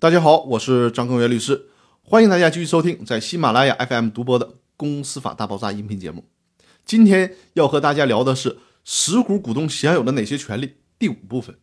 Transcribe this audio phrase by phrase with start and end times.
[0.00, 1.70] 大家好，我是张根元律师，
[2.02, 6.24] 欢迎大家继续收听在喜马拉雅 FM 独播的《公司法大爆炸》音频节目。
[6.84, 10.74] 今天要和大家聊的是实股股东享有的哪些权利？
[11.00, 11.58] 第五部分，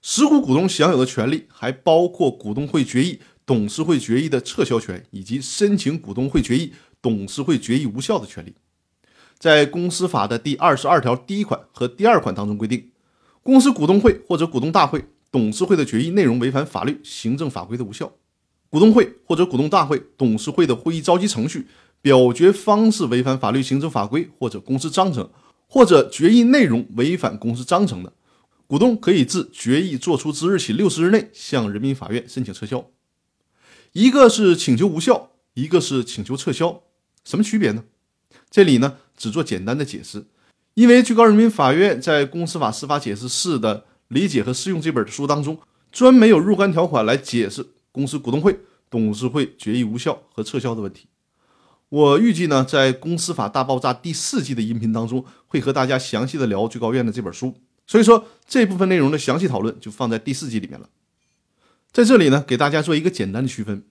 [0.00, 6.72] 实股股东享有的权利还包括股东会决议、董事会决议的撤销权，以及申请股东会决议、
[7.02, 8.54] 董事会决议无效的权利。
[9.38, 12.92] 在公司法的第二十二条第一款和第二款当中规定，
[13.42, 15.04] 公司股东会或者股东大会、
[15.34, 18.06] 董事会的决议内容违反法律、行政法规的无效；
[18.70, 21.66] 股东会或者股东大会、董事会的会议召集程序、
[22.00, 25.28] 表决方式违反法律、行政法规或者公司章程，
[25.66, 28.12] 或者决议内容违反公司章程的，
[28.68, 32.88] 股东可以自决议作出之日起六十日内向人民法院申请撤销。
[33.90, 36.80] 一个是请求无效，一个是请求撤销，
[37.24, 37.82] 什么区别呢？
[38.48, 38.98] 这里呢？
[39.16, 40.26] 只做简单的解释，
[40.74, 45.58] 因为最高人民法院在《公司法司法解释四》的理解和适用这本书当中，
[45.90, 48.58] 专门有若干条款来解释公司股东会、
[48.90, 51.06] 董事会决议无效和撤销的问题。
[51.88, 57.54] 我预计呢，在《公司法大爆炸》第四季的音频当中，会和大家详细的聊最高院的这本书，
[57.86, 60.88] 所以说这部分内容的详细讨论就放在第四季里面了。
[61.92, 63.84] 在这里呢，给大家做一个简单的区分，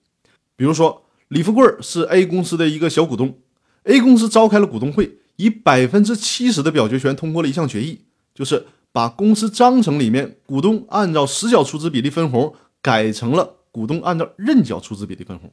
[0.56, 3.38] 比如说李富贵是 A 公司的一个小股东。
[3.84, 8.00] A 公司召开了股东会，以百分之七十的表决权通过了一项决议，
[8.34, 15.52] 就是把公司章程里面股东按照实缴出资比例分红改成了股东按照认缴出资比例分红。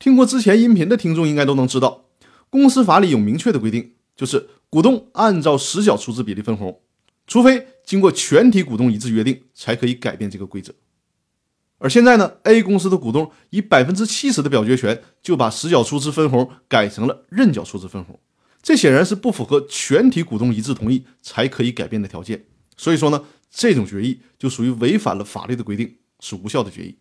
[0.00, 2.06] 听过之前音频的听众应该都能知道，
[2.50, 6.80] 公司法里有明确的规定，就是股东按照实缴出资比例分红，
[7.28, 10.74] 除非经过全体股东一致约定，才可以改变这个规则。
[11.78, 18.18] 而现在呢，A 公司的股东以百分之七十的表决权就把实缴出资分红改成了认缴出资分红，
[18.62, 22.46] 这显然是不符合全体股东一致同意才可以改变的条件。
[22.76, 26.98] 所以说呢，这种决议就属于违反了法律的规定，是无效的决议。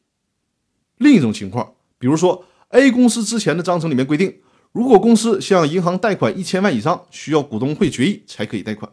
[0.98, 4.40] 另一种情况，比如说 A 公司之前的章程里面规定，
[4.72, 8.92] 如果公司向银行贷款一千万以上，需要股东会决议才可以贷款。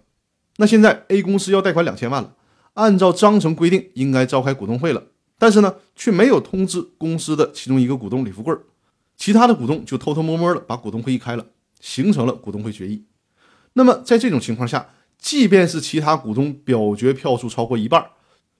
[0.56, 2.34] 那现在 A 公司要贷款两千万了，
[2.74, 5.04] 按照章程规定应该召开股东会了。
[5.38, 8.54] 但是呢，却没有通知公司的其中一个股东李富贵，
[9.16, 11.46] 其他的股东就偷偷摸摸的把股东会议开了，
[11.80, 13.06] 形成了股东会决议。
[13.72, 18.10] 那么在这种情况下，即便是其他股东表决票数超过一半，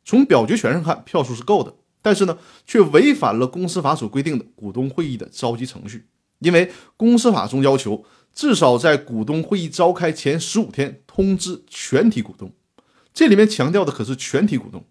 [0.04, 6.06] 从表决权上看票数是够的，但是呢，却违反了公司法所规定的股东会议的召集程序，
[6.40, 12.52] 因为公司法中要求至少在股东会议召开前十五天通知全体股东，
[13.12, 14.84] 这里面强调的可是全体股东，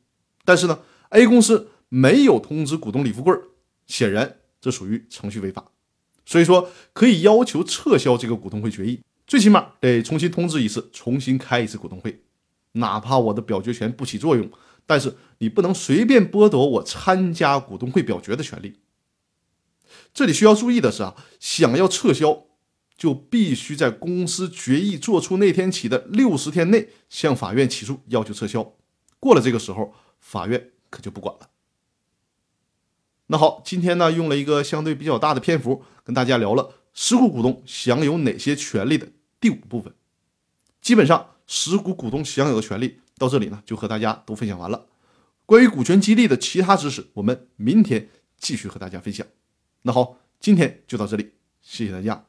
[0.43, 0.79] 但是呢
[1.09, 1.69] ，A 公司。
[1.89, 3.33] 没有通知股东李富贵，
[3.85, 5.63] 显然这属于程序违法，
[6.27, 12.21] 所以说可以要求撤销这个股东会决议，最起码得重新通知一次，重新开一次股东会。
[12.73, 14.51] 哪怕我的表决权不起作用，
[14.85, 18.81] 但是你不能随便剥夺我参加股东会表决的权利。
[20.13, 22.43] 这里需要注意的是啊，想要撤销，
[22.97, 28.73] 就必须在公司决议作出那天起的六十天内向法院起诉要求撤销，
[29.21, 31.49] 过了这个时候，法院可就不管了。
[33.27, 39.07] 那好，今天呢用了一个相对比较大的篇幅跟大家聊了十股股东享有哪些权利的
[39.39, 39.93] 第五部分。
[40.81, 44.85] 基本上十股股东享有的权利到这里呢就和大家都分享完了。
[45.45, 49.25] 关于股权激励的其他知识，我们明天继续和大家分享。
[49.81, 52.26] 那好，今天就到这里，谢谢大家。